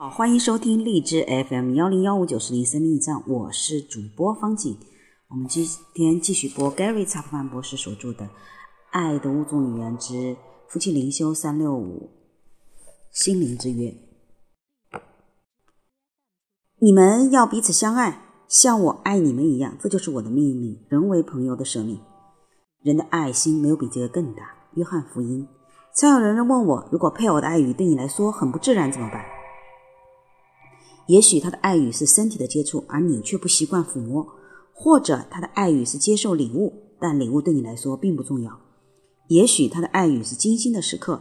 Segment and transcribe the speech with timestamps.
[0.00, 4.78] 好，欢迎收听荔枝 FM 幺零幺五九四零生命驿站，我是主播方景。
[5.28, 8.24] 我们今天继续播 Gary 查普曼博士所著的
[8.90, 10.36] 《爱的物种语言之
[10.68, 12.10] 夫妻灵修三六五
[13.10, 13.90] 心灵之约》。
[16.78, 20.80] 你们要彼此相爱，像我爱你们一样，这就是我的命令。
[20.88, 22.00] 人为朋友的舍命，
[22.82, 24.42] 人的爱心没有比这个更大。
[24.74, 25.48] 约翰福音。
[25.92, 29.24] 常有人问我，如果配偶的爱语对你来说很不自然，怎么办？
[31.08, 34.26] 也许他的爱语是身体的接触，而你却不习惯抚摸；
[34.72, 38.60] 或者他的爱语是接受礼物，但礼物对你来说并不重要。
[39.28, 41.20] 也许他的爱语是精心的时刻，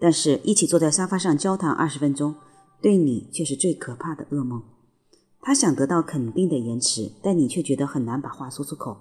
[0.00, 2.34] 但是一起坐在沙发上交谈二十分钟，
[2.82, 4.62] 对你却是最可怕的噩梦。
[5.40, 8.96] 他想得到肯定的言辞，但你却觉得很难把话说出口。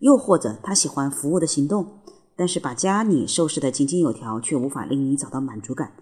[0.00, 1.86] 又或者他喜欢服务的行动，
[2.36, 5.92] 但是把家里收拾得井井有条，却无法令你找到满足感。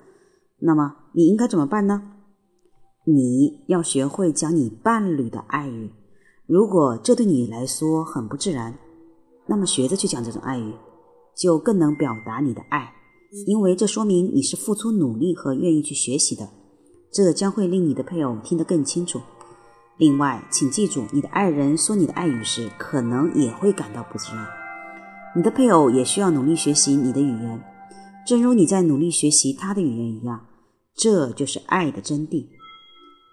[0.58, 2.14] 那么你应该怎么办呢？
[3.04, 5.90] 你要学会讲你伴侣的爱语，
[6.46, 8.78] 如果这对你来说很不自然，
[9.46, 10.74] 那么学着去讲这种爱语，
[11.34, 12.92] 就更能表达你的爱，
[13.46, 16.50] 因为这说明你是付出努力和愿意去学习的，
[17.10, 19.18] 这将会令你的配偶听得更清楚。
[19.96, 24.46] 另外，请记住，你的爱人说你的爱语时，可能也会感到不自然，
[25.34, 27.64] 你的配偶也需要努力学习你的语言，
[28.26, 30.38] 正如你在努力学习他的语言一样，
[30.94, 32.46] 这就是爱的真谛。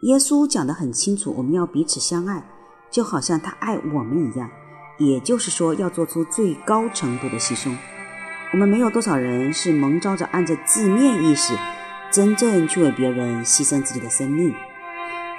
[0.02, 2.44] 耶稣讲得很清楚，我们要彼此相爱，
[2.92, 4.48] 就好像他爱我们一样。
[5.00, 7.76] 也就是说，要做出最高程度的牺牲。
[8.54, 11.56] 我们没有多少人是蒙召着按着字面意思，
[12.12, 14.54] 真正去为别人牺牲自己的生命。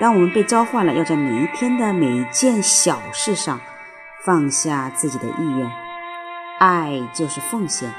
[0.01, 3.61] 当我们被召唤了，要在每一天的每一件小事上
[4.25, 5.71] 放下自己的意愿。
[6.59, 7.93] 爱就是奉献，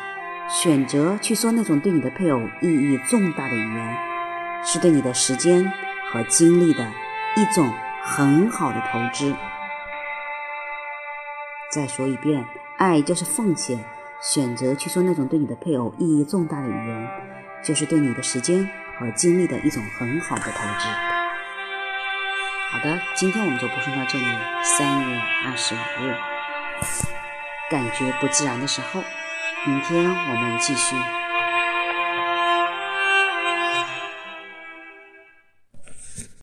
[0.50, 3.98] 选择去说那种对你的配偶意义重大的语言，
[4.66, 5.72] 是对你的时间。
[6.12, 6.92] 和精力的
[7.36, 7.72] 一种
[8.04, 9.36] 很好的投资。
[11.72, 12.46] 再说一遍，
[12.78, 13.80] 爱就是奉献，
[14.22, 17.08] 选择去说那种对你的配偶意义重大的语言，
[17.64, 18.68] 就是对你的时间
[18.98, 20.88] 和精力的一种很好的投资。
[22.72, 24.26] 好的，今天我们就播送到这里。
[24.64, 26.16] 三月二十五日，
[27.70, 29.04] 感觉不自然的时候，
[29.66, 30.96] 明天我们继续。